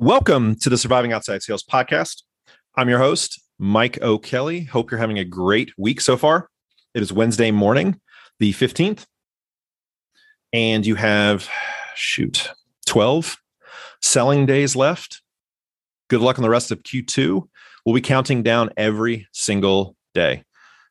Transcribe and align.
Welcome 0.00 0.54
to 0.60 0.70
the 0.70 0.78
Surviving 0.78 1.12
Outside 1.12 1.42
Sales 1.42 1.64
podcast. 1.64 2.22
I'm 2.76 2.88
your 2.88 3.00
host, 3.00 3.42
Mike 3.58 4.00
O'Kelly. 4.00 4.62
Hope 4.62 4.92
you're 4.92 5.00
having 5.00 5.18
a 5.18 5.24
great 5.24 5.72
week 5.76 6.00
so 6.00 6.16
far. 6.16 6.48
It 6.94 7.02
is 7.02 7.12
Wednesday 7.12 7.50
morning, 7.50 8.00
the 8.38 8.52
15th, 8.52 9.06
and 10.52 10.86
you 10.86 10.94
have, 10.94 11.48
shoot, 11.96 12.48
12 12.86 13.38
selling 14.00 14.46
days 14.46 14.76
left. 14.76 15.20
Good 16.08 16.20
luck 16.20 16.38
on 16.38 16.44
the 16.44 16.48
rest 16.48 16.70
of 16.70 16.84
Q2. 16.84 17.42
We'll 17.84 17.94
be 17.96 18.00
counting 18.00 18.44
down 18.44 18.70
every 18.76 19.26
single 19.32 19.96
day. 20.14 20.44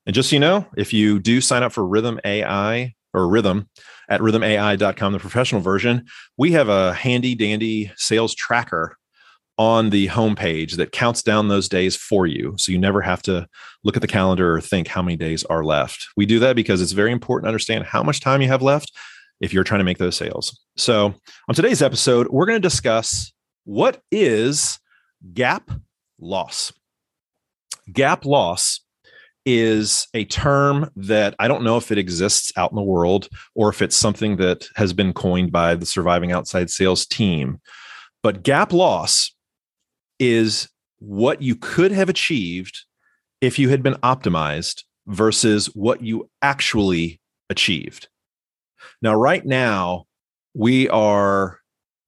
And 0.06 0.14
just 0.14 0.32
so 0.32 0.36
you 0.36 0.42
know, 0.42 0.68
if 0.76 0.92
you 0.92 1.20
do 1.20 1.40
sign 1.40 1.64
up 1.64 1.72
for 1.72 1.84
Rithm 1.84 2.20
AI 2.26 2.94
or 3.14 3.22
Rithm 3.22 3.68
at 4.10 4.20
rithmai.com, 4.20 5.14
the 5.14 5.20
professional 5.20 5.62
version, 5.62 6.08
we 6.38 6.52
have 6.52 6.68
a 6.68 6.94
handy 6.94 7.36
dandy 7.36 7.90
sales 7.96 8.36
tracker 8.36 8.97
on 9.58 9.90
the 9.90 10.08
homepage 10.08 10.76
that 10.76 10.92
counts 10.92 11.24
down 11.24 11.48
those 11.48 11.68
days 11.68 11.96
for 11.96 12.28
you. 12.28 12.54
So 12.58 12.72
you 12.72 12.78
never 12.78 13.02
have 13.02 13.22
to 13.24 13.48
look 13.84 13.96
at 13.96 14.02
the 14.02 14.08
calendar 14.08 14.56
or 14.56 14.62
think 14.62 14.88
how 14.88 15.02
many 15.02 15.18
days 15.18 15.44
are 15.46 15.64
left. 15.64 16.08
We 16.16 16.26
do 16.26 16.40
that 16.40 16.56
because 16.56 16.82
it's 16.82 16.92
very 16.92 17.12
important 17.12 17.46
to 17.46 17.50
understand 17.50 17.86
how 17.86 18.04
much 18.04 18.20
time 18.20 18.42
you 18.42 18.48
have 18.50 18.62
left 18.62 18.92
if 19.42 19.54
you're 19.54 19.64
trying 19.64 19.80
to 19.80 19.86
make 19.86 19.98
those 19.98 20.16
sales. 20.16 20.60
So 20.76 21.14
on 21.48 21.56
today's 21.56 21.82
episode, 21.82 22.28
we're 22.28 22.46
going 22.46 22.62
to 22.62 22.68
discuss 22.68 23.34
what 23.64 24.02
is 24.12 24.80
gap 25.34 25.72
loss. 26.20 26.72
Gap 27.92 28.26
loss 28.26 28.82
is 29.46 30.08
a 30.14 30.26
term 30.26 30.92
that 30.98 31.34
I 31.40 31.48
don't 31.48 31.64
know 31.64 31.78
if 31.78 31.92
it 31.92 31.98
exists 31.98 32.52
out 32.58 32.72
in 32.72 32.76
the 32.76 32.84
world 32.84 33.30
or 33.56 33.70
if 33.70 33.82
it's 33.82 33.96
something 33.96 34.36
that 34.38 34.68
has 34.76 34.94
been 34.94 35.14
coined 35.14 35.52
by 35.52 35.74
the 35.76 35.86
surviving 35.86 36.32
outside 36.32 36.70
sales 36.70 37.06
team. 37.06 37.60
But 38.22 38.44
gap 38.44 38.74
loss 38.74 39.34
is 40.20 40.70
what 41.00 41.42
you 41.42 41.56
could 41.56 41.92
have 41.92 42.10
achieved 42.10 42.86
if 43.42 43.60
you 43.60 43.70
had 43.70 43.84
been 43.84 43.94
optimized 43.96 44.84
versus 45.06 45.68
what 45.76 46.02
you 46.02 46.30
actually 46.42 47.20
achieved. 47.50 48.08
Now, 49.02 49.14
right 49.14 49.46
now, 49.46 50.06
we 50.54 50.90
are 50.90 51.60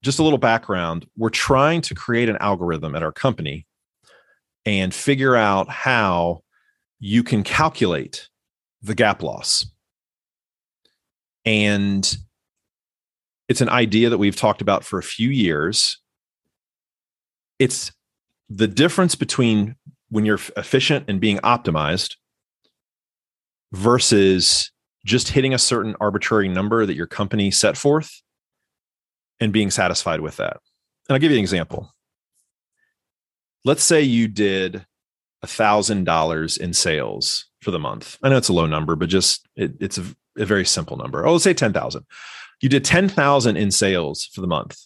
just 0.02 0.18
a 0.18 0.22
little 0.22 0.38
background. 0.38 1.06
We're 1.16 1.30
trying 1.30 1.82
to 1.82 1.94
create 1.94 2.28
an 2.28 2.36
algorithm 2.40 2.94
at 2.94 3.02
our 3.02 3.12
company 3.12 3.66
and 4.66 4.92
figure 4.92 5.36
out 5.36 5.68
how 5.68 6.42
you 6.98 7.22
can 7.22 7.42
calculate 7.42 8.28
the 8.82 8.94
gap 8.94 9.22
loss. 9.22 9.66
And 11.44 12.16
it's 13.48 13.60
an 13.60 13.68
idea 13.68 14.10
that 14.10 14.18
we've 14.18 14.36
talked 14.36 14.62
about 14.62 14.84
for 14.84 14.98
a 14.98 15.02
few 15.02 15.30
years. 15.30 15.98
It's 17.58 17.92
the 18.50 18.66
difference 18.66 19.14
between 19.14 19.76
when 20.08 20.26
you're 20.26 20.40
efficient 20.56 21.04
and 21.08 21.20
being 21.20 21.38
optimized 21.38 22.16
versus 23.72 24.72
just 25.06 25.28
hitting 25.28 25.54
a 25.54 25.58
certain 25.58 25.94
arbitrary 26.00 26.48
number 26.48 26.84
that 26.84 26.96
your 26.96 27.06
company 27.06 27.50
set 27.50 27.76
forth 27.76 28.20
and 29.38 29.52
being 29.52 29.70
satisfied 29.70 30.20
with 30.20 30.36
that. 30.36 30.58
And 31.08 31.14
I'll 31.14 31.20
give 31.20 31.30
you 31.30 31.38
an 31.38 31.42
example. 31.42 31.94
Let's 33.64 33.84
say 33.84 34.02
you 34.02 34.26
did 34.28 34.84
$1,000 35.44 36.58
in 36.58 36.72
sales 36.74 37.46
for 37.62 37.70
the 37.70 37.78
month. 37.78 38.18
I 38.22 38.28
know 38.28 38.36
it's 38.36 38.48
a 38.48 38.54
low 38.54 38.66
number, 38.66 38.96
but 38.96 39.08
just 39.08 39.46
it, 39.56 39.72
it's 39.80 39.98
a, 39.98 40.04
a, 40.36 40.44
very 40.44 40.64
simple 40.64 40.96
number. 40.96 41.26
Oh, 41.26 41.32
let's 41.32 41.44
say 41.44 41.54
10,000. 41.54 42.04
You 42.60 42.68
did 42.68 42.84
10,000 42.84 43.56
in 43.56 43.70
sales 43.70 44.24
for 44.24 44.40
the 44.40 44.46
month. 44.46 44.78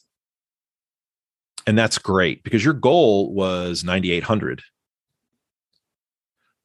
And 1.67 1.79
that's 1.79 1.99
great 1.99 2.43
because 2.45 2.65
your 2.65 2.75
goal 2.75 3.33
was 3.33 3.85
9,800. 3.85 4.63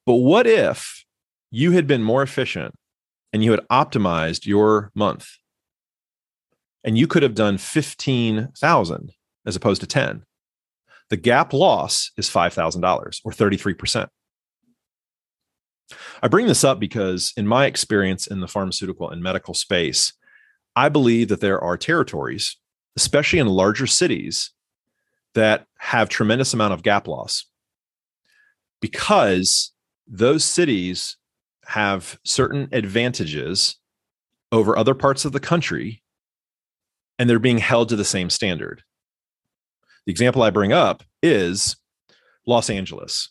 But 0.06 0.14
what 0.14 0.46
if 0.46 1.04
you 1.50 1.72
had 1.72 1.86
been 1.86 2.02
more 2.02 2.22
efficient 2.22 2.74
and 3.32 3.42
you 3.42 3.50
had 3.50 3.66
optimized 3.70 4.46
your 4.46 4.90
month 4.94 5.28
and 6.84 6.98
you 6.98 7.06
could 7.06 7.22
have 7.22 7.34
done 7.34 7.58
15,000 7.58 9.12
as 9.46 9.56
opposed 9.56 9.80
to 9.80 9.86
10? 9.86 10.22
The 11.08 11.16
gap 11.16 11.52
loss 11.52 12.12
is 12.16 12.28
$5,000 12.28 13.20
or 13.24 13.32
33%. 13.32 14.08
I 16.22 16.28
bring 16.28 16.46
this 16.46 16.62
up 16.62 16.78
because, 16.78 17.32
in 17.36 17.48
my 17.48 17.66
experience 17.66 18.28
in 18.28 18.40
the 18.40 18.46
pharmaceutical 18.46 19.10
and 19.10 19.22
medical 19.22 19.54
space, 19.54 20.12
I 20.76 20.88
believe 20.88 21.28
that 21.28 21.40
there 21.40 21.60
are 21.60 21.76
territories, 21.76 22.56
especially 22.96 23.40
in 23.40 23.48
larger 23.48 23.88
cities, 23.88 24.52
that 25.34 25.66
have 25.78 26.08
tremendous 26.08 26.54
amount 26.54 26.72
of 26.72 26.82
gap 26.82 27.06
loss 27.06 27.46
because 28.80 29.72
those 30.06 30.44
cities 30.44 31.16
have 31.66 32.18
certain 32.24 32.68
advantages 32.72 33.76
over 34.52 34.76
other 34.76 34.94
parts 34.94 35.24
of 35.24 35.32
the 35.32 35.40
country 35.40 36.02
and 37.18 37.28
they're 37.28 37.38
being 37.38 37.58
held 37.58 37.88
to 37.88 37.96
the 37.96 38.04
same 38.04 38.30
standard. 38.30 38.82
The 40.06 40.10
example 40.10 40.42
I 40.42 40.50
bring 40.50 40.72
up 40.72 41.02
is 41.22 41.76
Los 42.46 42.70
Angeles 42.70 43.28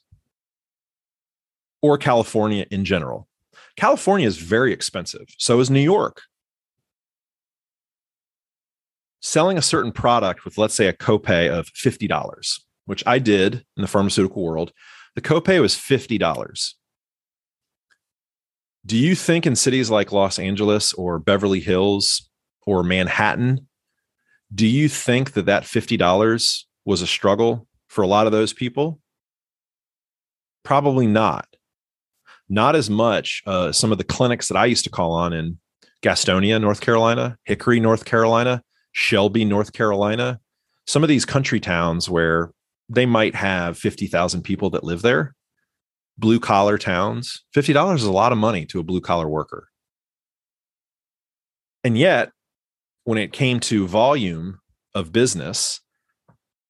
or 1.81 1.97
California 1.97 2.65
in 2.71 2.85
general. 2.85 3.27
California 3.75 4.27
is 4.27 4.37
very 4.37 4.71
expensive. 4.71 5.25
So 5.37 5.59
is 5.59 5.69
New 5.69 5.79
York 5.79 6.21
selling 9.21 9.57
a 9.57 9.61
certain 9.61 9.91
product 9.91 10.45
with, 10.45 10.57
let's 10.57 10.75
say, 10.75 10.87
a 10.87 10.93
copay 10.93 11.49
of 11.49 11.67
$50, 11.73 12.59
which 12.85 13.03
I 13.05 13.19
did 13.19 13.65
in 13.75 13.81
the 13.81 13.87
pharmaceutical 13.87 14.43
world, 14.43 14.71
the 15.15 15.21
copay 15.21 15.61
was 15.61 15.75
$50. 15.75 16.73
Do 18.85 18.97
you 18.97 19.15
think 19.15 19.45
in 19.45 19.55
cities 19.55 19.89
like 19.89 20.11
Los 20.11 20.39
Angeles 20.39 20.93
or 20.93 21.19
Beverly 21.19 21.59
Hills 21.59 22.29
or 22.65 22.83
Manhattan, 22.83 23.67
do 24.53 24.65
you 24.65 24.87
think 24.87 25.33
that 25.33 25.45
that 25.45 25.63
$50 25.63 26.63
was 26.85 27.01
a 27.01 27.07
struggle 27.07 27.67
for 27.87 28.01
a 28.03 28.07
lot 28.07 28.25
of 28.25 28.31
those 28.31 28.53
people? 28.53 28.99
Probably 30.63 31.07
not. 31.07 31.47
Not 32.47 32.75
as 32.75 32.89
much. 32.89 33.43
Uh, 33.45 33.71
some 33.71 33.91
of 33.91 33.97
the 33.97 34.03
clinics 34.03 34.47
that 34.47 34.57
I 34.57 34.65
used 34.65 34.85
to 34.85 34.89
call 34.89 35.11
on 35.11 35.33
in 35.33 35.59
Gastonia, 36.01 36.59
North 36.59 36.81
Carolina, 36.81 37.37
Hickory, 37.43 37.79
North 37.79 38.05
Carolina, 38.05 38.63
Shelby, 38.91 39.45
North 39.45 39.73
Carolina, 39.73 40.39
some 40.87 41.03
of 41.03 41.09
these 41.09 41.25
country 41.25 41.59
towns 41.59 42.09
where 42.09 42.51
they 42.89 43.05
might 43.05 43.35
have 43.35 43.77
50,000 43.77 44.41
people 44.41 44.69
that 44.71 44.83
live 44.83 45.01
there, 45.01 45.35
blue 46.17 46.39
collar 46.39 46.77
towns, 46.77 47.43
$50 47.55 47.95
is 47.95 48.03
a 48.03 48.11
lot 48.11 48.31
of 48.31 48.37
money 48.37 48.65
to 48.65 48.79
a 48.79 48.83
blue 48.83 49.01
collar 49.01 49.29
worker. 49.29 49.69
And 51.83 51.97
yet, 51.97 52.31
when 53.03 53.17
it 53.17 53.31
came 53.31 53.59
to 53.61 53.87
volume 53.87 54.59
of 54.93 55.11
business, 55.11 55.81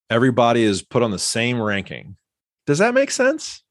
everybody 0.09 0.63
is 0.63 0.83
put 0.83 1.01
on 1.01 1.11
the 1.11 1.19
same 1.19 1.61
ranking. 1.61 2.17
Does 2.67 2.77
that 2.77 2.93
make 2.93 3.11
sense? 3.11 3.63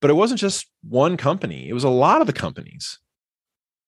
But 0.00 0.10
it 0.10 0.14
wasn't 0.14 0.40
just 0.40 0.66
one 0.82 1.16
company, 1.16 1.68
it 1.68 1.72
was 1.72 1.84
a 1.84 1.88
lot 1.88 2.20
of 2.20 2.26
the 2.26 2.32
companies. 2.32 2.98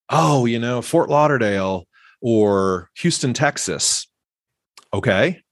Oh, 0.08 0.44
you 0.44 0.58
know, 0.58 0.82
Fort 0.82 1.08
Lauderdale 1.08 1.86
or 2.22 2.88
Houston, 2.98 3.34
Texas. 3.34 4.06
Okay. 4.94 5.42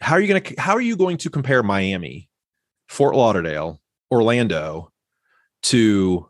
How 0.00 0.14
are 0.14 0.20
you 0.20 0.28
going 0.28 0.42
to 0.42 0.60
how 0.60 0.74
are 0.74 0.80
you 0.80 0.96
going 0.96 1.18
to 1.18 1.30
compare 1.30 1.62
Miami, 1.62 2.28
Fort 2.88 3.14
Lauderdale, 3.14 3.80
Orlando 4.10 4.90
to 5.64 6.28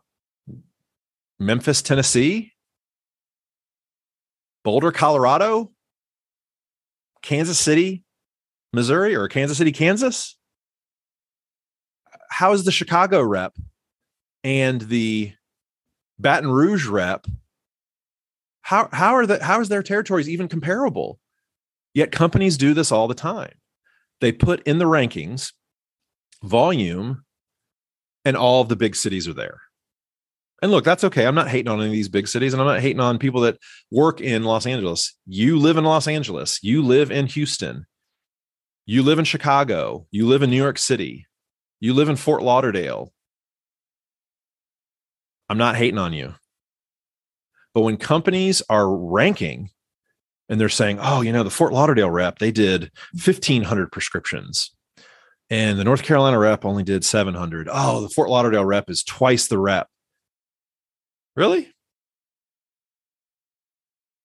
Memphis, 1.39 1.81
Tennessee, 1.81 2.53
Boulder, 4.63 4.91
Colorado, 4.91 5.71
Kansas 7.21 7.57
City, 7.57 8.03
Missouri, 8.73 9.15
or 9.15 9.27
Kansas 9.27 9.57
City, 9.57 9.71
Kansas? 9.71 10.37
How 12.29 12.51
is 12.53 12.65
the 12.65 12.71
Chicago 12.71 13.21
rep 13.23 13.55
and 14.43 14.81
the 14.81 15.33
Baton 16.19 16.51
Rouge 16.51 16.87
rep 16.87 17.25
how 18.61 18.89
how 18.91 19.15
are 19.15 19.25
the 19.25 19.43
how 19.43 19.59
is 19.61 19.69
their 19.69 19.83
territories 19.83 20.29
even 20.29 20.47
comparable? 20.47 21.19
Yet 21.93 22.11
companies 22.11 22.57
do 22.57 22.73
this 22.73 22.91
all 22.91 23.07
the 23.07 23.13
time. 23.13 23.53
They 24.21 24.31
put 24.31 24.61
in 24.63 24.77
the 24.77 24.85
rankings 24.85 25.51
volume, 26.43 27.23
and 28.25 28.37
all 28.37 28.61
of 28.61 28.69
the 28.69 28.75
big 28.75 28.95
cities 28.95 29.27
are 29.27 29.33
there. 29.33 29.59
And 30.61 30.71
look, 30.71 30.83
that's 30.83 31.03
okay. 31.03 31.25
I'm 31.25 31.35
not 31.35 31.49
hating 31.49 31.71
on 31.71 31.79
any 31.79 31.87
of 31.87 31.93
these 31.93 32.09
big 32.09 32.27
cities, 32.27 32.53
and 32.53 32.61
I'm 32.61 32.67
not 32.67 32.81
hating 32.81 32.99
on 32.99 33.17
people 33.17 33.41
that 33.41 33.57
work 33.89 34.21
in 34.21 34.43
Los 34.43 34.67
Angeles. 34.67 35.15
You 35.25 35.57
live 35.57 35.77
in 35.77 35.83
Los 35.83 36.07
Angeles. 36.07 36.59
You 36.61 36.83
live 36.83 37.09
in 37.09 37.25
Houston. 37.27 37.87
You 38.85 39.01
live 39.01 39.17
in 39.17 39.25
Chicago. 39.25 40.05
You 40.11 40.27
live 40.27 40.43
in 40.43 40.51
New 40.51 40.61
York 40.61 40.77
City. 40.77 41.25
You 41.79 41.95
live 41.95 42.09
in 42.09 42.15
Fort 42.15 42.43
Lauderdale. 42.43 43.11
I'm 45.49 45.57
not 45.57 45.75
hating 45.75 45.97
on 45.97 46.13
you. 46.13 46.35
But 47.73 47.81
when 47.81 47.97
companies 47.97 48.61
are 48.69 48.93
ranking 48.93 49.69
and 50.49 50.59
they're 50.59 50.69
saying, 50.69 50.99
oh, 51.01 51.21
you 51.21 51.31
know, 51.31 51.43
the 51.43 51.49
Fort 51.49 51.73
Lauderdale 51.73 52.09
rep, 52.09 52.39
they 52.39 52.51
did 52.51 52.91
1,500 53.13 53.91
prescriptions. 53.91 54.71
And 55.49 55.79
the 55.79 55.83
North 55.83 56.03
Carolina 56.03 56.39
rep 56.39 56.65
only 56.65 56.83
did 56.83 57.05
700. 57.05 57.69
Oh, 57.71 58.01
the 58.01 58.09
Fort 58.09 58.29
Lauderdale 58.29 58.65
rep 58.65 58.89
is 58.89 59.03
twice 59.03 59.47
the 59.47 59.57
rep. 59.57 59.87
Really? 61.35 61.71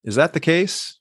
Is 0.04 0.16
that 0.16 0.32
the 0.32 0.40
case? 0.40 0.98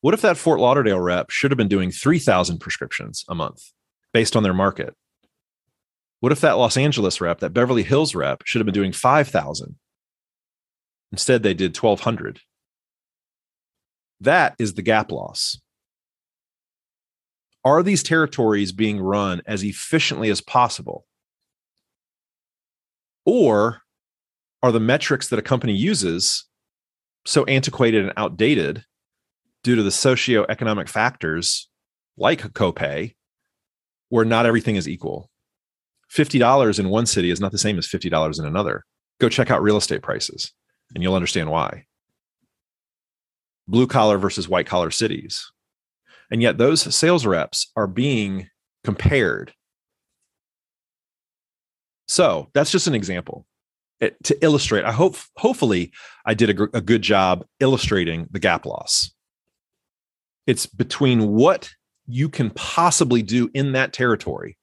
What 0.00 0.14
if 0.14 0.22
that 0.22 0.36
Fort 0.36 0.60
Lauderdale 0.60 1.00
rep 1.00 1.30
should 1.30 1.50
have 1.50 1.58
been 1.58 1.68
doing 1.68 1.90
3,000 1.90 2.58
prescriptions 2.58 3.24
a 3.28 3.34
month 3.34 3.62
based 4.12 4.36
on 4.36 4.42
their 4.44 4.54
market? 4.54 4.94
What 6.20 6.32
if 6.32 6.40
that 6.40 6.58
Los 6.58 6.76
Angeles 6.76 7.20
rep, 7.20 7.40
that 7.40 7.54
Beverly 7.54 7.82
Hills 7.84 8.14
rep, 8.14 8.42
should 8.44 8.60
have 8.60 8.66
been 8.66 8.74
doing 8.74 8.92
5,000? 8.92 9.76
Instead, 11.12 11.42
they 11.42 11.54
did 11.54 11.76
1,200. 11.76 12.40
That 14.20 14.54
is 14.58 14.74
the 14.74 14.82
gap 14.82 15.10
loss. 15.10 15.60
Are 17.64 17.82
these 17.82 18.02
territories 18.02 18.72
being 18.72 19.00
run 19.00 19.42
as 19.46 19.64
efficiently 19.64 20.30
as 20.30 20.40
possible? 20.40 21.06
Or 23.24 23.82
are 24.62 24.72
the 24.72 24.80
metrics 24.80 25.28
that 25.28 25.38
a 25.38 25.42
company 25.42 25.74
uses 25.74 26.44
so 27.26 27.44
antiquated 27.44 28.04
and 28.04 28.12
outdated 28.16 28.84
due 29.62 29.76
to 29.76 29.82
the 29.82 29.90
socioeconomic 29.90 30.88
factors 30.88 31.68
like 32.16 32.40
copay, 32.54 33.14
where 34.08 34.24
not 34.24 34.46
everything 34.46 34.76
is 34.76 34.88
equal? 34.88 35.30
$50 36.12 36.78
in 36.78 36.88
one 36.88 37.06
city 37.06 37.30
is 37.30 37.40
not 37.40 37.52
the 37.52 37.58
same 37.58 37.78
as 37.78 37.86
$50 37.86 38.38
in 38.38 38.46
another. 38.46 38.84
Go 39.20 39.28
check 39.28 39.50
out 39.50 39.62
real 39.62 39.76
estate 39.76 40.00
prices 40.00 40.52
and 40.94 41.02
you'll 41.02 41.14
understand 41.14 41.50
why. 41.50 41.84
Blue 43.66 43.86
collar 43.86 44.18
versus 44.18 44.48
white 44.48 44.66
collar 44.66 44.90
cities. 44.90 45.50
And 46.30 46.42
yet 46.42 46.58
those 46.58 46.94
sales 46.94 47.26
reps 47.26 47.70
are 47.76 47.86
being 47.86 48.48
compared. 48.84 49.52
So 52.06 52.48
that's 52.54 52.70
just 52.70 52.86
an 52.86 52.94
example 52.94 53.46
it, 54.00 54.16
to 54.24 54.44
illustrate. 54.44 54.84
I 54.84 54.92
hope, 54.92 55.16
hopefully, 55.36 55.92
I 56.24 56.34
did 56.34 56.58
a, 56.58 56.76
a 56.76 56.80
good 56.80 57.02
job 57.02 57.44
illustrating 57.60 58.26
the 58.30 58.38
gap 58.38 58.64
loss. 58.64 59.12
It's 60.46 60.66
between 60.66 61.28
what 61.32 61.70
you 62.06 62.28
can 62.28 62.50
possibly 62.50 63.22
do 63.22 63.50
in 63.52 63.72
that 63.72 63.92
territory 63.92 64.56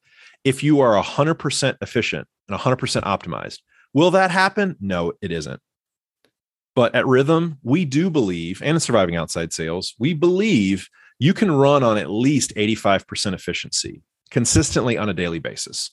if 0.43 0.63
you 0.63 0.79
are 0.79 1.01
100% 1.01 1.77
efficient 1.81 2.27
and 2.47 2.57
100% 2.57 3.03
optimized. 3.03 3.59
Will 3.93 4.11
that 4.11 4.31
happen? 4.31 4.75
No, 4.79 5.13
it 5.21 5.31
isn't. 5.31 5.59
But 6.75 6.93
at 6.93 7.05
Rithm, 7.05 7.57
we 7.63 7.85
do 7.85 8.09
believe, 8.09 8.61
and 8.61 8.75
in 8.75 8.79
surviving 8.79 9.15
outside 9.15 9.53
sales, 9.53 9.95
we 9.97 10.13
believe 10.13 10.89
you 11.19 11.33
can 11.33 11.51
run 11.51 11.83
on 11.83 11.97
at 11.97 12.09
least 12.09 12.53
85% 12.55 13.33
efficiency 13.33 14.03
consistently 14.29 14.97
on 14.97 15.07
a 15.07 15.13
daily 15.13 15.39
basis, 15.39 15.91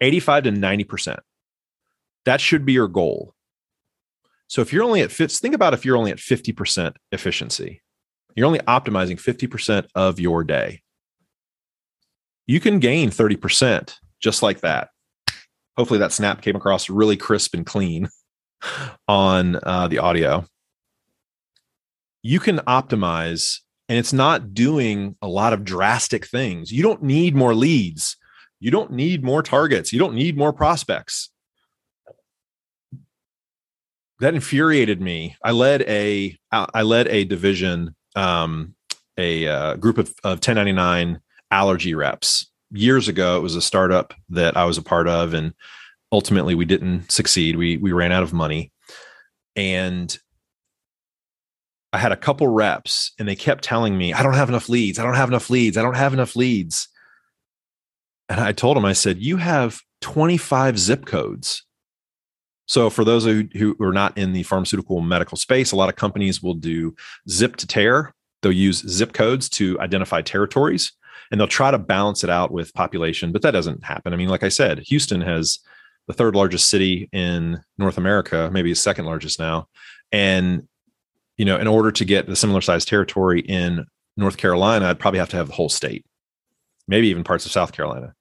85 0.00 0.44
to 0.44 0.52
90%. 0.52 1.18
That 2.24 2.40
should 2.40 2.64
be 2.64 2.72
your 2.72 2.88
goal. 2.88 3.34
So 4.46 4.62
if 4.62 4.72
you're 4.72 4.84
only 4.84 5.02
at 5.02 5.12
fits, 5.12 5.40
think 5.40 5.54
about 5.54 5.74
if 5.74 5.84
you're 5.84 5.96
only 5.96 6.10
at 6.10 6.18
50% 6.18 6.94
efficiency, 7.10 7.82
you're 8.34 8.46
only 8.46 8.60
optimizing 8.60 9.20
50% 9.20 9.86
of 9.94 10.18
your 10.18 10.44
day. 10.44 10.82
You 12.46 12.60
can 12.60 12.78
gain 12.78 13.10
30% 13.10 13.94
just 14.20 14.42
like 14.42 14.60
that. 14.60 14.88
Hopefully 15.76 16.00
that 16.00 16.12
snap 16.12 16.42
came 16.42 16.56
across 16.56 16.90
really 16.90 17.16
crisp 17.16 17.54
and 17.54 17.66
clean. 17.66 18.08
on 19.08 19.58
uh, 19.62 19.88
the 19.88 19.98
audio, 19.98 20.44
you 22.22 22.38
can 22.40 22.58
optimize 22.58 23.60
and 23.88 23.98
it's 23.98 24.12
not 24.12 24.54
doing 24.54 25.16
a 25.20 25.28
lot 25.28 25.52
of 25.52 25.64
drastic 25.64 26.26
things. 26.26 26.72
You 26.72 26.82
don't 26.82 27.02
need 27.02 27.34
more 27.34 27.54
leads. 27.54 28.16
You 28.58 28.70
don't 28.70 28.92
need 28.92 29.22
more 29.24 29.42
targets. 29.42 29.92
You 29.92 29.98
don't 29.98 30.14
need 30.14 30.36
more 30.36 30.52
prospects. 30.52 31.30
That 34.20 34.34
infuriated 34.34 35.00
me. 35.00 35.36
I 35.44 35.50
led 35.50 35.82
a 35.82 36.38
I 36.52 36.82
led 36.82 37.08
a 37.08 37.24
division, 37.24 37.96
um, 38.14 38.76
a 39.18 39.48
uh, 39.48 39.74
group 39.74 39.98
of, 39.98 40.08
of 40.22 40.38
1099 40.38 41.20
allergy 41.50 41.94
reps 41.94 42.50
years 42.70 43.08
ago. 43.08 43.36
It 43.36 43.42
was 43.42 43.56
a 43.56 43.60
startup 43.60 44.14
that 44.30 44.56
I 44.56 44.64
was 44.64 44.78
a 44.78 44.82
part 44.82 45.08
of, 45.08 45.34
and 45.34 45.52
ultimately 46.12 46.54
we 46.54 46.66
didn't 46.66 47.10
succeed. 47.10 47.56
We 47.56 47.78
we 47.78 47.90
ran 47.90 48.12
out 48.12 48.22
of 48.22 48.32
money. 48.32 48.70
And 49.56 50.16
I 51.92 51.98
had 51.98 52.12
a 52.12 52.16
couple 52.16 52.48
reps 52.48 53.12
and 53.18 53.26
they 53.26 53.34
kept 53.34 53.64
telling 53.64 53.98
me, 53.98 54.12
I 54.12 54.22
don't 54.22 54.34
have 54.34 54.48
enough 54.48 54.68
leads. 54.68 54.98
I 54.98 55.02
don't 55.02 55.14
have 55.14 55.28
enough 55.28 55.50
leads. 55.50 55.76
I 55.76 55.82
don't 55.82 55.96
have 55.96 56.14
enough 56.14 56.36
leads. 56.36 56.88
And 58.28 58.40
I 58.40 58.52
told 58.52 58.76
them, 58.76 58.84
I 58.84 58.94
said, 58.94 59.18
you 59.18 59.36
have 59.36 59.80
25 60.00 60.78
zip 60.78 61.04
codes. 61.04 61.64
So 62.66 62.88
for 62.88 63.04
those 63.04 63.24
who, 63.24 63.46
who 63.52 63.76
are 63.84 63.92
not 63.92 64.16
in 64.16 64.32
the 64.32 64.44
pharmaceutical 64.44 65.02
medical 65.02 65.36
space, 65.36 65.72
a 65.72 65.76
lot 65.76 65.90
of 65.90 65.96
companies 65.96 66.42
will 66.42 66.54
do 66.54 66.94
zip 67.28 67.56
to 67.56 67.66
tear. 67.66 68.14
They'll 68.40 68.52
use 68.52 68.88
zip 68.88 69.12
codes 69.12 69.50
to 69.50 69.78
identify 69.80 70.22
territories 70.22 70.92
and 71.30 71.38
they'll 71.38 71.48
try 71.48 71.70
to 71.70 71.78
balance 71.78 72.24
it 72.24 72.30
out 72.30 72.52
with 72.52 72.72
population, 72.72 73.32
but 73.32 73.42
that 73.42 73.50
doesn't 73.50 73.84
happen. 73.84 74.14
I 74.14 74.16
mean, 74.16 74.28
like 74.28 74.42
I 74.42 74.48
said, 74.48 74.78
Houston 74.80 75.20
has 75.20 75.58
the 76.06 76.12
third 76.12 76.34
largest 76.34 76.68
city 76.68 77.08
in 77.12 77.60
North 77.78 77.98
America, 77.98 78.50
maybe 78.52 78.70
the 78.70 78.76
second 78.76 79.04
largest 79.04 79.38
now. 79.38 79.68
And, 80.10 80.68
you 81.36 81.44
know, 81.44 81.58
in 81.58 81.66
order 81.66 81.92
to 81.92 82.04
get 82.04 82.26
the 82.26 82.36
similar 82.36 82.60
sized 82.60 82.88
territory 82.88 83.40
in 83.40 83.86
North 84.16 84.36
Carolina, 84.36 84.86
I'd 84.86 84.98
probably 84.98 85.20
have 85.20 85.30
to 85.30 85.36
have 85.36 85.48
the 85.48 85.54
whole 85.54 85.68
state, 85.68 86.04
maybe 86.88 87.08
even 87.08 87.24
parts 87.24 87.46
of 87.46 87.52
South 87.52 87.72
Carolina. 87.72 88.14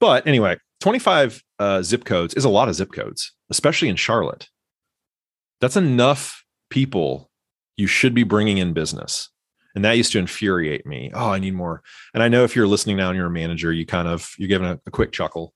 But 0.00 0.26
anyway, 0.26 0.56
25 0.80 1.42
uh, 1.58 1.82
zip 1.82 2.04
codes 2.04 2.34
is 2.34 2.44
a 2.44 2.48
lot 2.48 2.68
of 2.68 2.74
zip 2.74 2.92
codes, 2.92 3.32
especially 3.50 3.88
in 3.88 3.96
Charlotte. 3.96 4.48
That's 5.60 5.76
enough 5.76 6.44
people 6.70 7.30
you 7.76 7.86
should 7.86 8.14
be 8.14 8.24
bringing 8.24 8.58
in 8.58 8.72
business. 8.72 9.30
And 9.74 9.84
that 9.84 9.96
used 9.96 10.12
to 10.12 10.18
infuriate 10.18 10.86
me. 10.86 11.10
Oh, 11.14 11.30
I 11.30 11.38
need 11.38 11.54
more. 11.54 11.82
And 12.14 12.22
I 12.22 12.28
know 12.28 12.42
if 12.42 12.56
you're 12.56 12.66
listening 12.66 12.96
now 12.96 13.10
and 13.10 13.16
you're 13.16 13.26
a 13.26 13.30
manager, 13.30 13.72
you 13.72 13.86
kind 13.86 14.08
of, 14.08 14.32
you're 14.38 14.48
giving 14.48 14.66
a, 14.66 14.80
a 14.86 14.90
quick 14.90 15.12
chuckle 15.12 15.52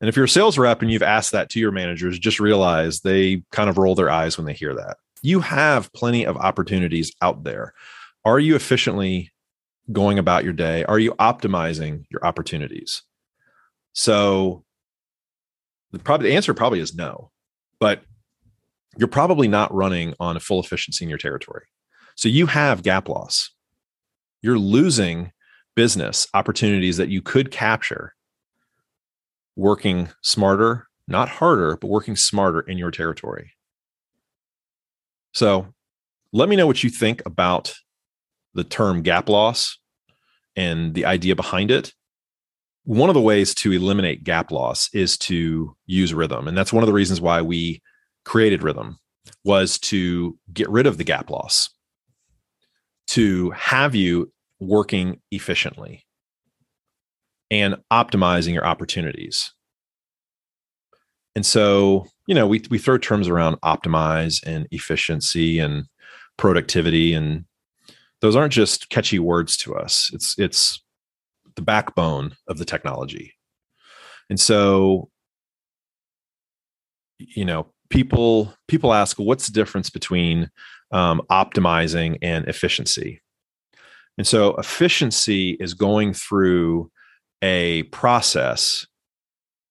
and 0.00 0.08
if 0.08 0.16
you're 0.16 0.26
a 0.26 0.28
sales 0.28 0.58
rep 0.58 0.82
and 0.82 0.90
you've 0.90 1.02
asked 1.02 1.32
that 1.32 1.48
to 1.50 1.60
your 1.60 1.72
managers, 1.72 2.18
just 2.18 2.40
realize 2.40 3.00
they 3.00 3.42
kind 3.52 3.70
of 3.70 3.78
roll 3.78 3.94
their 3.94 4.10
eyes 4.10 4.36
when 4.36 4.46
they 4.46 4.52
hear 4.52 4.74
that. 4.74 4.98
You 5.22 5.40
have 5.40 5.92
plenty 5.92 6.24
of 6.24 6.36
opportunities 6.36 7.12
out 7.22 7.44
there. 7.44 7.72
Are 8.24 8.38
you 8.38 8.56
efficiently 8.56 9.32
going 9.92 10.18
about 10.18 10.44
your 10.44 10.52
day? 10.52 10.84
Are 10.84 10.98
you 10.98 11.12
optimizing 11.14 12.04
your 12.10 12.24
opportunities? 12.26 13.02
So 13.94 14.64
the 15.92 15.98
probably 15.98 16.28
the 16.28 16.36
answer 16.36 16.52
probably 16.52 16.80
is 16.80 16.94
no, 16.94 17.30
but 17.80 18.02
you're 18.98 19.08
probably 19.08 19.48
not 19.48 19.72
running 19.72 20.14
on 20.20 20.36
a 20.36 20.40
full 20.40 20.60
efficiency 20.60 21.04
in 21.04 21.08
your 21.08 21.18
territory. 21.18 21.64
So 22.16 22.28
you 22.28 22.46
have 22.46 22.82
gap 22.82 23.08
loss. 23.08 23.50
You're 24.42 24.58
losing 24.58 25.32
business 25.74 26.26
opportunities 26.34 26.96
that 26.96 27.08
you 27.08 27.22
could 27.22 27.50
capture 27.50 28.14
working 29.56 30.10
smarter, 30.22 30.86
not 31.08 31.28
harder, 31.28 31.76
but 31.76 31.88
working 31.88 32.14
smarter 32.14 32.60
in 32.60 32.78
your 32.78 32.90
territory. 32.90 33.52
So 35.32 35.66
let 36.32 36.48
me 36.48 36.56
know 36.56 36.66
what 36.66 36.84
you 36.84 36.90
think 36.90 37.22
about 37.26 37.74
the 38.54 38.64
term 38.64 39.02
gap 39.02 39.28
loss 39.28 39.78
and 40.54 40.94
the 40.94 41.04
idea 41.06 41.34
behind 41.34 41.70
it. 41.70 41.92
One 42.84 43.10
of 43.10 43.14
the 43.14 43.20
ways 43.20 43.54
to 43.56 43.72
eliminate 43.72 44.24
gap 44.24 44.50
loss 44.50 44.88
is 44.94 45.18
to 45.18 45.76
use 45.86 46.12
Rithm. 46.12 46.46
And 46.46 46.56
that's 46.56 46.72
one 46.72 46.82
of 46.82 46.86
the 46.86 46.92
reasons 46.92 47.20
why 47.20 47.42
we 47.42 47.82
created 48.24 48.60
Rithm 48.60 48.96
was 49.44 49.78
to 49.78 50.38
get 50.52 50.70
rid 50.70 50.86
of 50.86 50.98
the 50.98 51.04
gap 51.04 51.30
loss, 51.30 51.68
to 53.08 53.50
have 53.50 53.94
you 53.94 54.32
working 54.60 55.20
efficiently 55.30 56.05
and 57.50 57.76
optimizing 57.92 58.52
your 58.52 58.66
opportunities. 58.66 59.52
And 61.34 61.44
so, 61.44 62.06
you 62.26 62.34
know, 62.34 62.46
we 62.46 62.62
we 62.70 62.78
throw 62.78 62.98
terms 62.98 63.28
around 63.28 63.60
optimize 63.62 64.42
and 64.46 64.66
efficiency 64.70 65.58
and 65.58 65.84
productivity 66.36 67.14
and 67.14 67.44
those 68.20 68.36
aren't 68.36 68.52
just 68.52 68.88
catchy 68.88 69.18
words 69.18 69.56
to 69.58 69.74
us. 69.74 70.10
It's 70.12 70.38
it's 70.38 70.82
the 71.54 71.62
backbone 71.62 72.34
of 72.48 72.58
the 72.58 72.64
technology. 72.64 73.34
And 74.30 74.40
so 74.40 75.10
you 77.18 77.44
know, 77.44 77.66
people 77.90 78.52
people 78.68 78.92
ask 78.92 79.18
what's 79.18 79.46
the 79.46 79.52
difference 79.52 79.90
between 79.90 80.50
um, 80.92 81.22
optimizing 81.30 82.18
and 82.22 82.46
efficiency 82.48 83.20
and 84.18 84.26
so 84.26 84.54
efficiency 84.56 85.56
is 85.60 85.74
going 85.74 86.12
through 86.14 86.90
a 87.42 87.84
process 87.84 88.86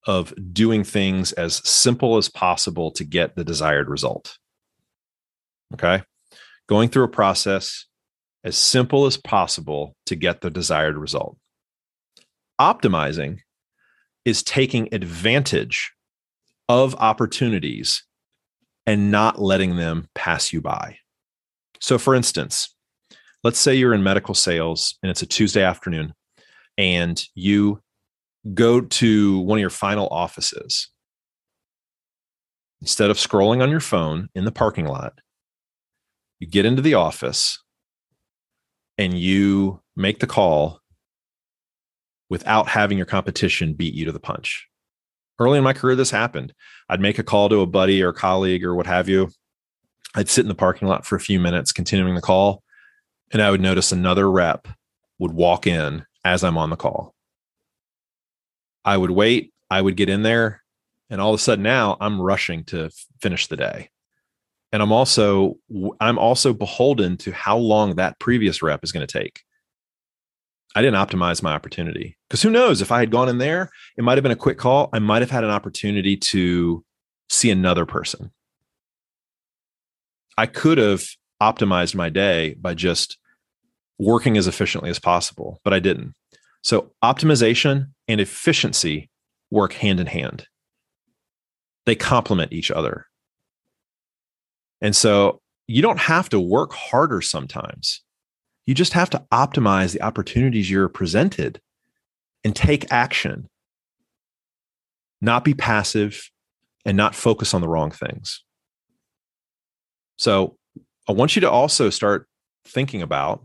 of 0.06 0.32
doing 0.52 0.84
things 0.84 1.32
as 1.32 1.56
simple 1.68 2.16
as 2.16 2.28
possible 2.28 2.90
to 2.92 3.04
get 3.04 3.34
the 3.34 3.44
desired 3.44 3.88
result. 3.88 4.38
Okay. 5.74 6.02
Going 6.68 6.88
through 6.88 7.04
a 7.04 7.08
process 7.08 7.86
as 8.44 8.56
simple 8.56 9.06
as 9.06 9.16
possible 9.16 9.96
to 10.06 10.14
get 10.14 10.40
the 10.40 10.50
desired 10.50 10.96
result. 10.96 11.36
Optimizing 12.60 13.40
is 14.24 14.42
taking 14.42 14.88
advantage 14.92 15.92
of 16.68 16.94
opportunities 16.96 18.04
and 18.86 19.10
not 19.10 19.40
letting 19.40 19.76
them 19.76 20.08
pass 20.14 20.52
you 20.52 20.60
by. 20.60 20.98
So, 21.80 21.98
for 21.98 22.14
instance, 22.14 22.74
let's 23.42 23.58
say 23.58 23.74
you're 23.74 23.94
in 23.94 24.02
medical 24.02 24.34
sales 24.34 24.96
and 25.02 25.10
it's 25.10 25.22
a 25.22 25.26
Tuesday 25.26 25.62
afternoon 25.62 26.14
and 26.78 27.22
you 27.34 27.80
go 28.54 28.80
to 28.80 29.38
one 29.40 29.58
of 29.58 29.60
your 29.60 29.70
final 29.70 30.08
offices. 30.08 30.88
Instead 32.80 33.10
of 33.10 33.16
scrolling 33.16 33.62
on 33.62 33.70
your 33.70 33.80
phone 33.80 34.28
in 34.34 34.44
the 34.44 34.52
parking 34.52 34.86
lot, 34.86 35.14
you 36.38 36.46
get 36.46 36.66
into 36.66 36.82
the 36.82 36.94
office 36.94 37.62
and 38.98 39.18
you 39.18 39.80
make 39.96 40.20
the 40.20 40.26
call 40.26 40.80
without 42.28 42.68
having 42.68 42.98
your 42.98 43.06
competition 43.06 43.74
beat 43.74 43.94
you 43.94 44.04
to 44.04 44.12
the 44.12 44.20
punch. 44.20 44.68
Early 45.38 45.58
in 45.58 45.64
my 45.64 45.72
career, 45.72 45.96
this 45.96 46.10
happened. 46.10 46.52
I'd 46.88 47.00
make 47.00 47.18
a 47.18 47.22
call 47.22 47.48
to 47.48 47.60
a 47.60 47.66
buddy 47.66 48.02
or 48.02 48.12
colleague 48.12 48.64
or 48.64 48.74
what 48.74 48.86
have 48.86 49.08
you. 49.08 49.30
I'd 50.14 50.28
sit 50.28 50.42
in 50.42 50.48
the 50.48 50.54
parking 50.54 50.88
lot 50.88 51.04
for 51.04 51.16
a 51.16 51.20
few 51.20 51.38
minutes, 51.38 51.72
continuing 51.72 52.14
the 52.14 52.22
call, 52.22 52.62
and 53.32 53.42
I 53.42 53.50
would 53.50 53.60
notice 53.60 53.92
another 53.92 54.30
rep 54.30 54.66
would 55.18 55.32
walk 55.32 55.66
in 55.66 56.04
as 56.26 56.42
I'm 56.42 56.58
on 56.58 56.70
the 56.70 56.76
call. 56.76 57.14
I 58.84 58.96
would 58.96 59.12
wait, 59.12 59.54
I 59.70 59.80
would 59.80 59.96
get 59.96 60.08
in 60.08 60.22
there, 60.22 60.64
and 61.08 61.20
all 61.20 61.32
of 61.32 61.38
a 61.38 61.42
sudden 61.42 61.62
now 61.62 61.96
I'm 62.00 62.20
rushing 62.20 62.64
to 62.64 62.90
finish 63.22 63.46
the 63.46 63.56
day. 63.56 63.90
And 64.72 64.82
I'm 64.82 64.90
also 64.90 65.56
I'm 66.00 66.18
also 66.18 66.52
beholden 66.52 67.16
to 67.18 67.30
how 67.30 67.56
long 67.56 67.94
that 67.94 68.18
previous 68.18 68.60
rep 68.60 68.82
is 68.82 68.90
going 68.90 69.06
to 69.06 69.18
take. 69.20 69.42
I 70.74 70.82
didn't 70.82 70.98
optimize 70.98 71.44
my 71.44 71.52
opportunity 71.52 72.18
because 72.28 72.42
who 72.42 72.50
knows 72.50 72.82
if 72.82 72.90
I 72.90 72.98
had 72.98 73.12
gone 73.12 73.28
in 73.28 73.38
there, 73.38 73.70
it 73.96 74.02
might 74.02 74.18
have 74.18 74.24
been 74.24 74.32
a 74.32 74.36
quick 74.36 74.58
call. 74.58 74.90
I 74.92 74.98
might 74.98 75.22
have 75.22 75.30
had 75.30 75.44
an 75.44 75.50
opportunity 75.50 76.16
to 76.16 76.84
see 77.30 77.52
another 77.52 77.86
person. 77.86 78.32
I 80.36 80.46
could 80.46 80.78
have 80.78 81.06
optimized 81.40 81.94
my 81.94 82.08
day 82.08 82.54
by 82.54 82.74
just 82.74 83.16
working 83.98 84.36
as 84.36 84.46
efficiently 84.46 84.90
as 84.90 84.98
possible, 84.98 85.60
but 85.64 85.72
I 85.72 85.80
didn't. 85.80 86.14
So 86.62 86.92
optimization 87.02 87.88
and 88.08 88.20
efficiency 88.20 89.10
work 89.50 89.72
hand 89.72 90.00
in 90.00 90.06
hand. 90.06 90.46
They 91.86 91.94
complement 91.94 92.52
each 92.52 92.70
other. 92.70 93.06
And 94.80 94.94
so 94.94 95.40
you 95.66 95.82
don't 95.82 96.00
have 96.00 96.28
to 96.30 96.40
work 96.40 96.72
harder 96.72 97.20
sometimes. 97.20 98.02
You 98.66 98.74
just 98.74 98.92
have 98.92 99.10
to 99.10 99.24
optimize 99.32 99.92
the 99.92 100.02
opportunities 100.02 100.70
you're 100.70 100.88
presented 100.88 101.60
and 102.44 102.54
take 102.54 102.92
action, 102.92 103.48
not 105.20 105.44
be 105.44 105.54
passive 105.54 106.30
and 106.84 106.96
not 106.96 107.14
focus 107.14 107.54
on 107.54 107.60
the 107.60 107.68
wrong 107.68 107.90
things. 107.90 108.42
So 110.18 110.56
I 111.08 111.12
want 111.12 111.36
you 111.36 111.40
to 111.40 111.50
also 111.50 111.90
start 111.90 112.28
thinking 112.66 113.02
about 113.02 113.44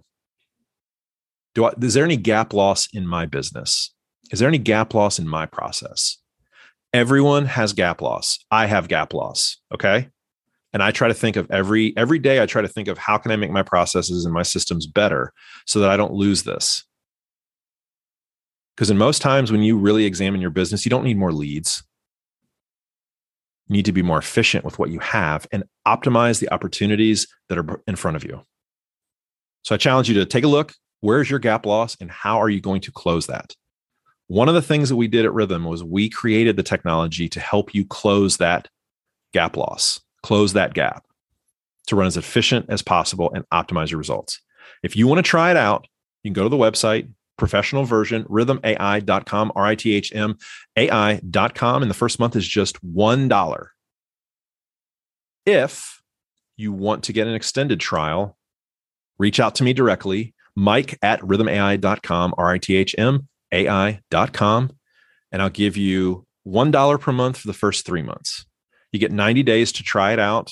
do 1.53 1.65
I, 1.65 1.73
is 1.81 1.93
there 1.93 2.05
any 2.05 2.17
gap 2.17 2.53
loss 2.53 2.87
in 2.93 3.07
my 3.07 3.25
business? 3.25 3.93
Is 4.31 4.39
there 4.39 4.47
any 4.47 4.57
gap 4.57 4.93
loss 4.93 5.19
in 5.19 5.27
my 5.27 5.45
process? 5.45 6.17
Everyone 6.93 7.45
has 7.45 7.73
gap 7.73 8.01
loss. 8.01 8.39
I 8.51 8.65
have 8.65 8.87
gap 8.87 9.13
loss. 9.13 9.57
Okay. 9.73 10.09
And 10.73 10.81
I 10.81 10.91
try 10.91 11.09
to 11.09 11.13
think 11.13 11.35
of 11.35 11.49
every 11.51 11.95
every 11.97 12.19
day 12.19 12.41
I 12.41 12.45
try 12.45 12.61
to 12.61 12.67
think 12.67 12.87
of 12.87 12.97
how 12.97 13.17
can 13.17 13.31
I 13.31 13.35
make 13.35 13.51
my 13.51 13.63
processes 13.63 14.23
and 14.23 14.33
my 14.33 14.43
systems 14.43 14.87
better 14.87 15.33
so 15.65 15.79
that 15.79 15.89
I 15.89 15.97
don't 15.97 16.13
lose 16.13 16.43
this. 16.43 16.85
Because 18.75 18.89
in 18.89 18.97
most 18.97 19.21
times 19.21 19.51
when 19.51 19.61
you 19.61 19.77
really 19.77 20.05
examine 20.05 20.41
your 20.41 20.49
business, 20.49 20.85
you 20.85 20.89
don't 20.89 21.03
need 21.03 21.17
more 21.17 21.33
leads. 21.33 21.83
You 23.67 23.75
need 23.75 23.85
to 23.85 23.91
be 23.91 24.01
more 24.01 24.17
efficient 24.17 24.63
with 24.63 24.79
what 24.79 24.89
you 24.89 24.99
have 24.99 25.45
and 25.51 25.63
optimize 25.85 26.39
the 26.39 26.51
opportunities 26.53 27.27
that 27.49 27.57
are 27.57 27.81
in 27.85 27.97
front 27.97 28.17
of 28.17 28.23
you. 28.23 28.41
So 29.63 29.75
I 29.75 29.77
challenge 29.77 30.09
you 30.09 30.15
to 30.15 30.25
take 30.25 30.43
a 30.43 30.47
look, 30.47 30.73
where's 31.01 31.29
your 31.29 31.39
gap 31.39 31.65
loss 31.65 31.97
and 31.99 32.09
how 32.09 32.41
are 32.41 32.49
you 32.49 32.61
going 32.61 32.81
to 32.81 32.91
close 32.91 33.27
that? 33.27 33.55
One 34.27 34.47
of 34.47 34.55
the 34.55 34.61
things 34.61 34.87
that 34.87 34.95
we 34.95 35.09
did 35.09 35.25
at 35.25 35.31
Rithm 35.31 35.67
was 35.67 35.83
we 35.83 36.09
created 36.09 36.55
the 36.55 36.63
technology 36.63 37.27
to 37.29 37.39
help 37.39 37.75
you 37.75 37.85
close 37.85 38.37
that 38.37 38.69
gap 39.33 39.57
loss, 39.57 39.99
close 40.23 40.53
that 40.53 40.73
gap 40.73 41.05
to 41.87 41.95
run 41.95 42.07
as 42.07 42.15
efficient 42.15 42.67
as 42.69 42.81
possible 42.81 43.31
and 43.33 43.43
optimize 43.49 43.91
your 43.91 43.97
results. 43.97 44.39
If 44.83 44.95
you 44.95 45.07
want 45.07 45.19
to 45.19 45.29
try 45.29 45.51
it 45.51 45.57
out, 45.57 45.85
you 46.23 46.29
can 46.29 46.33
go 46.33 46.43
to 46.43 46.49
the 46.49 46.55
website, 46.55 47.09
professional 47.37 47.83
version, 47.83 48.23
rithmai.com, 48.25 49.51
R 49.55 49.65
I 49.65 49.75
T 49.75 49.93
H 49.93 50.13
M 50.13 50.37
AI.com. 50.77 51.81
And 51.81 51.89
the 51.89 51.95
first 51.95 52.19
month 52.19 52.35
is 52.35 52.47
just 52.47 52.81
$1. 52.85 53.67
If 55.45 56.01
you 56.55 56.71
want 56.71 57.03
to 57.05 57.13
get 57.13 57.27
an 57.27 57.33
extended 57.33 57.79
trial, 57.79 58.37
reach 59.17 59.39
out 59.39 59.55
to 59.55 59.63
me 59.63 59.73
directly 59.73 60.35
mike 60.55 60.97
at 61.01 61.19
rithmai.com, 61.21 62.33
R 62.37 62.51
I 62.51 62.57
T 62.57 62.75
H 62.75 62.95
M 62.97 63.27
AI.com. 63.51 64.71
And 65.31 65.41
I'll 65.41 65.49
give 65.49 65.77
you 65.77 66.25
$1 66.47 66.99
per 66.99 67.11
month 67.11 67.37
for 67.37 67.47
the 67.47 67.53
first 67.53 67.85
three 67.85 68.01
months. 68.01 68.45
You 68.91 68.99
get 68.99 69.11
90 69.11 69.43
days 69.43 69.71
to 69.73 69.83
try 69.83 70.11
it 70.13 70.19
out. 70.19 70.51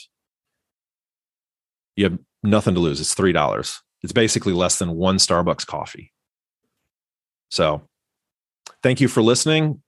You 1.95 2.05
have 2.05 2.19
nothing 2.43 2.75
to 2.75 2.79
lose. 2.79 3.01
It's 3.01 3.15
$3. 3.15 3.79
It's 4.01 4.13
basically 4.13 4.53
less 4.53 4.79
than 4.79 4.95
one 4.95 5.17
Starbucks 5.17 5.67
coffee. 5.67 6.13
So 7.51 7.81
thank 8.81 9.01
you 9.01 9.07
for 9.07 9.21
listening. 9.21 9.81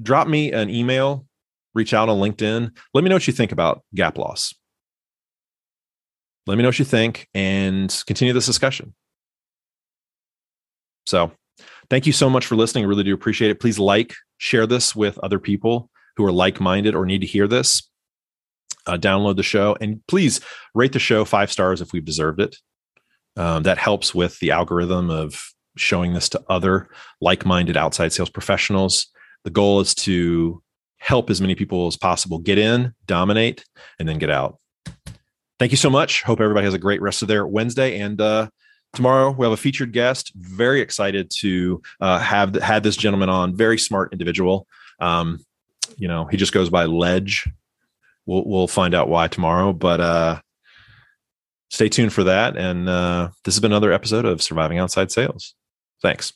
Drop 0.00 0.28
me 0.28 0.52
an 0.52 0.70
email, 0.70 1.26
reach 1.74 1.92
out 1.92 2.08
on 2.08 2.18
LinkedIn. 2.18 2.70
Let 2.94 3.04
me 3.04 3.10
know 3.10 3.16
what 3.16 3.26
you 3.26 3.32
think 3.32 3.52
about 3.52 3.82
gap 3.94 4.16
loss. 4.16 4.54
Let 6.46 6.56
me 6.56 6.62
know 6.62 6.68
what 6.68 6.78
you 6.78 6.84
think 6.84 7.28
and 7.34 7.94
continue 8.06 8.32
this 8.32 8.46
discussion. 8.46 8.94
So, 11.08 11.32
thank 11.88 12.06
you 12.06 12.12
so 12.12 12.28
much 12.28 12.46
for 12.46 12.54
listening. 12.54 12.84
I 12.84 12.88
really 12.88 13.04
do 13.04 13.14
appreciate 13.14 13.50
it. 13.50 13.60
Please 13.60 13.78
like, 13.78 14.14
share 14.36 14.66
this 14.66 14.94
with 14.94 15.18
other 15.18 15.38
people 15.38 15.90
who 16.16 16.24
are 16.24 16.32
like 16.32 16.60
minded 16.60 16.94
or 16.94 17.06
need 17.06 17.20
to 17.20 17.26
hear 17.26 17.48
this. 17.48 17.88
Uh, 18.86 18.96
download 18.96 19.36
the 19.36 19.42
show 19.42 19.76
and 19.80 20.00
please 20.06 20.40
rate 20.74 20.92
the 20.92 20.98
show 20.98 21.24
five 21.24 21.52
stars 21.52 21.80
if 21.80 21.92
we've 21.92 22.04
deserved 22.04 22.40
it. 22.40 22.56
Um, 23.36 23.62
that 23.64 23.78
helps 23.78 24.14
with 24.14 24.38
the 24.40 24.50
algorithm 24.50 25.10
of 25.10 25.52
showing 25.76 26.14
this 26.14 26.28
to 26.30 26.42
other 26.48 26.88
like 27.20 27.46
minded 27.46 27.76
outside 27.76 28.12
sales 28.12 28.30
professionals. 28.30 29.06
The 29.44 29.50
goal 29.50 29.80
is 29.80 29.94
to 29.96 30.62
help 30.98 31.30
as 31.30 31.40
many 31.40 31.54
people 31.54 31.86
as 31.86 31.96
possible 31.96 32.38
get 32.38 32.58
in, 32.58 32.94
dominate, 33.06 33.64
and 33.98 34.08
then 34.08 34.18
get 34.18 34.30
out. 34.30 34.58
Thank 35.58 35.72
you 35.72 35.76
so 35.76 35.90
much. 35.90 36.22
Hope 36.22 36.40
everybody 36.40 36.64
has 36.64 36.74
a 36.74 36.78
great 36.78 37.02
rest 37.02 37.22
of 37.22 37.28
their 37.28 37.46
Wednesday. 37.46 38.00
And 38.00 38.20
uh, 38.20 38.48
tomorrow 38.94 39.30
we 39.30 39.44
have 39.44 39.52
a 39.52 39.56
featured 39.56 39.92
guest. 39.92 40.32
Very 40.34 40.80
excited 40.80 41.30
to 41.38 41.82
uh, 42.00 42.18
have 42.18 42.54
had 42.54 42.82
this 42.82 42.96
gentleman 42.96 43.28
on. 43.28 43.56
Very 43.56 43.78
smart 43.78 44.12
individual. 44.12 44.66
Um, 45.00 45.44
you 45.96 46.08
know, 46.08 46.26
he 46.26 46.36
just 46.36 46.52
goes 46.52 46.70
by 46.70 46.84
Ledge. 46.84 47.48
We'll 48.26 48.44
we'll 48.44 48.68
find 48.68 48.94
out 48.94 49.08
why 49.08 49.28
tomorrow, 49.28 49.72
but 49.72 50.00
uh, 50.00 50.40
stay 51.70 51.88
tuned 51.88 52.12
for 52.12 52.24
that. 52.24 52.56
And 52.56 52.88
uh, 52.88 53.30
this 53.44 53.54
has 53.54 53.60
been 53.60 53.72
another 53.72 53.92
episode 53.92 54.24
of 54.24 54.42
Surviving 54.42 54.78
Outside 54.78 55.10
Sales. 55.10 55.54
Thanks. 56.02 56.32